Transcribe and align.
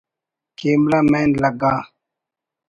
کیمرہ 0.57 0.99
مین 1.11 1.29
لگا 1.41 1.73